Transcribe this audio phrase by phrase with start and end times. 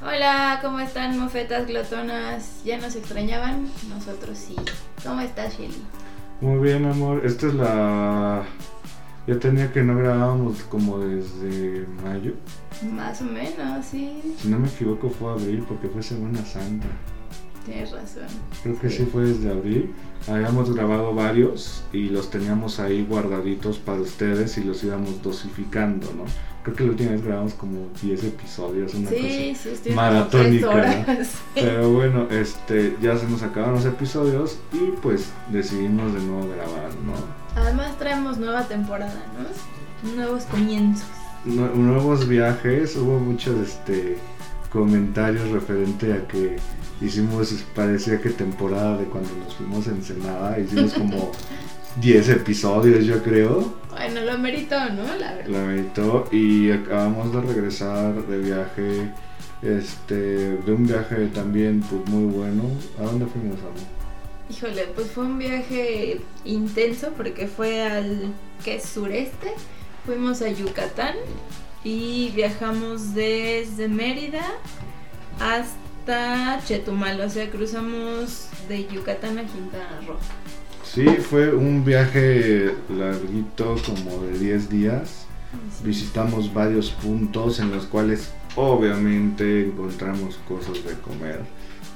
[0.00, 2.62] Hola, ¿cómo están, mofetas glotonas?
[2.64, 3.68] ¿Ya nos extrañaban?
[3.88, 4.54] Nosotros sí.
[5.04, 5.82] ¿Cómo estás, Shelly?
[6.40, 7.26] Muy bien, amor.
[7.26, 8.44] Esta es la.
[9.26, 12.34] Ya tenía que no grabábamos como desde mayo.
[12.92, 14.36] Más o menos, sí.
[14.40, 16.86] Si no me equivoco, fue abril porque fue Semana Santa.
[17.66, 18.28] Tienes razón.
[18.62, 19.92] Creo que sí fue desde abril.
[20.28, 26.24] Habíamos grabado varios y los teníamos ahí guardaditos para ustedes y los íbamos dosificando, ¿no?
[26.68, 30.66] Creo que la última vez grabamos como 10 episodios, una Sí, cosa sí, maratónica.
[30.66, 30.72] ¿no?
[30.72, 31.30] horas.
[31.54, 36.90] Pero bueno, este, ya se nos acabaron los episodios y pues decidimos de nuevo grabar,
[37.04, 37.14] ¿no?
[37.60, 40.14] Además traemos nueva temporada, ¿no?
[40.14, 41.06] Nuevos comienzos.
[41.46, 44.18] Nue- nuevos viajes, hubo muchos este,
[44.72, 46.56] comentarios referente a que
[47.00, 51.32] hicimos, parecía que temporada de cuando nos fuimos a Ensenada, hicimos como
[51.96, 55.02] 10 episodios yo creo, Bueno, lo meritó, ¿no?
[55.16, 55.46] La verdad.
[55.48, 59.12] la meditó y acabamos de regresar de viaje,
[59.62, 62.64] este, de un viaje también pues muy bueno,
[62.98, 63.98] ¿a dónde fuimos amor?
[64.50, 68.32] Híjole, pues fue un viaje intenso porque fue al
[68.64, 69.52] que es sureste.
[70.06, 71.14] Fuimos a Yucatán
[71.84, 74.44] y viajamos desde Mérida
[75.38, 80.16] hasta Chetumal, o sea, cruzamos de Yucatán a Quintana Roo.
[80.92, 85.26] Sí, fue un viaje larguito como de 10 días.
[85.84, 91.40] Visitamos varios puntos en los cuales obviamente encontramos cosas de comer.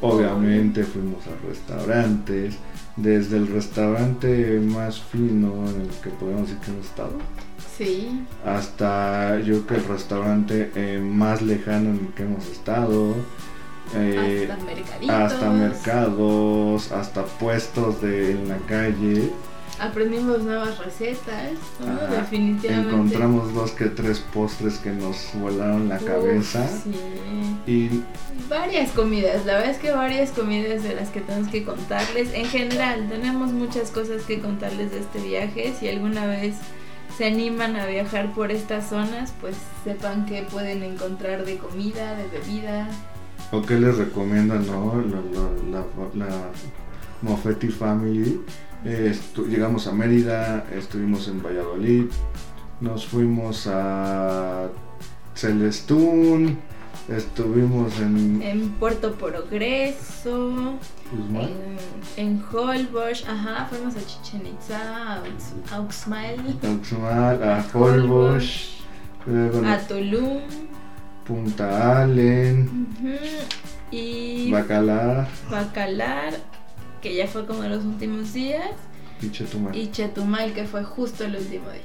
[0.00, 2.56] Obviamente fuimos a restaurantes.
[2.96, 7.12] Desde el restaurante más fino en el que podemos decir que hemos estado.
[7.78, 13.14] Sí, Hasta yo creo que el restaurante eh, más lejano en el que hemos estado.
[13.94, 15.10] Eh, hasta mercaditos.
[15.16, 19.30] hasta mercados, hasta puestos de, en la calle.
[19.78, 22.14] Aprendimos nuevas recetas, ¿no?
[22.14, 22.90] Definitivamente.
[22.92, 26.68] Encontramos dos que tres postres que nos volaron la Uf, cabeza.
[26.68, 26.92] sí.
[27.66, 28.02] Y
[28.48, 32.32] Varias comidas, la verdad es que varias comidas de las que tenemos que contarles.
[32.34, 35.72] En general, tenemos muchas cosas que contarles de este viaje.
[35.78, 36.56] Si alguna vez
[37.16, 42.26] se animan a viajar por estas zonas, pues sepan que pueden encontrar de comida, de
[42.28, 42.88] bebida.
[43.52, 44.94] ¿O qué les recomiendan, no?
[45.02, 45.20] La,
[45.72, 45.80] la,
[46.18, 46.34] la, la
[47.22, 48.40] Moffetti Family.
[48.84, 49.18] Eh,
[49.48, 52.04] llegamos a Mérida, estuvimos en Valladolid,
[52.80, 54.68] nos fuimos a
[55.34, 56.58] Celestún,
[57.08, 60.78] estuvimos en En Puerto Progreso,
[61.12, 61.50] Guzmán,
[62.16, 66.36] en, en Holbox, ajá, fuimos a Chichen Itza, a Aux- a Uxmal,
[66.80, 68.76] Uxmal, a Holbox,
[69.66, 70.40] a Tulum.
[71.30, 72.88] Punta Allen,
[73.92, 76.34] Y Bacalar Bacalar,
[77.00, 78.68] que ya fue como los últimos días,
[79.22, 79.76] y Chetumal.
[79.76, 81.82] y Chetumal, que fue justo el último día.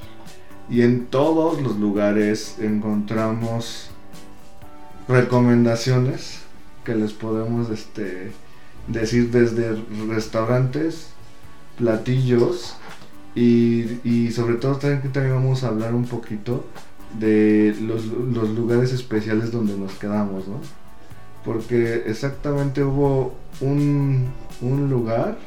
[0.68, 3.90] Y en todos los lugares encontramos
[5.06, 6.40] recomendaciones
[6.84, 8.32] que les podemos este,
[8.88, 11.10] decir desde restaurantes,
[11.78, 12.74] platillos
[13.36, 16.64] y, y sobre todo también, también vamos a hablar un poquito
[17.18, 20.60] de los, los lugares especiales donde nos quedamos, ¿no?
[21.44, 24.26] Porque exactamente hubo un,
[24.60, 25.38] un lugar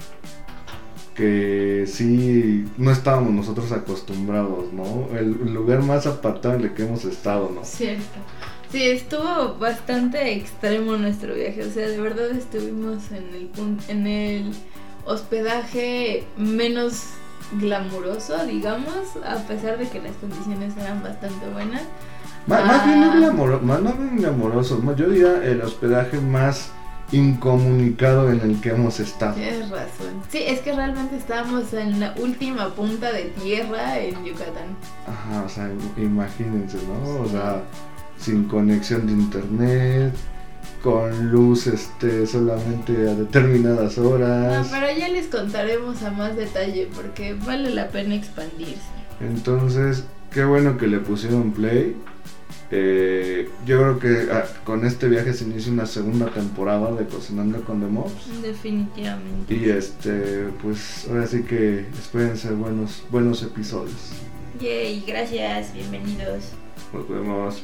[1.15, 5.09] que sí no estábamos nosotros acostumbrados, ¿no?
[5.17, 7.65] El lugar más el que hemos estado, ¿no?
[7.65, 8.19] Cierto.
[8.71, 11.63] Sí, estuvo bastante extremo nuestro viaje.
[11.63, 13.49] O sea, de verdad estuvimos en el
[13.89, 14.51] en el
[15.05, 17.03] hospedaje menos
[17.53, 18.93] glamuroso, digamos,
[19.25, 21.81] a pesar de que las condiciones eran bastante buenas.
[22.47, 23.15] Má- Más, bien no Ah.
[23.15, 24.17] glamoro- más, no bien
[24.95, 26.71] yo diría el hospedaje más
[27.11, 29.33] incomunicado en el que hemos estado.
[29.35, 30.21] Tienes razón.
[30.29, 34.75] Sí, es que realmente estábamos en la última punta de tierra en Yucatán.
[35.07, 37.21] Ajá, o sea, imagínense, ¿no?
[37.21, 37.61] O sea,
[38.17, 40.13] sin conexión de internet,
[40.83, 44.67] con luz este solamente a determinadas No, horas.
[44.71, 48.79] pero ya les contaremos a más detalle porque vale la pena expandirse.
[49.19, 51.95] Entonces, qué bueno que le pusieron play.
[52.71, 57.61] Eh, yo creo que ah, con este viaje se inicia una segunda temporada de Cocinando
[57.63, 58.41] con The Mobs.
[58.43, 59.53] Definitivamente.
[59.53, 64.11] Y este, pues ahora sí que espérense buenos, buenos episodios.
[64.61, 66.51] Yay, gracias, bienvenidos.
[66.93, 67.63] Nos vemos.